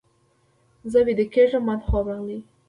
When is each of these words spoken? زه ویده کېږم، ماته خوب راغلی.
زه 0.91 0.99
ویده 1.05 1.25
کېږم، 1.33 1.63
ماته 1.67 1.85
خوب 1.89 2.05
راغلی. 2.11 2.39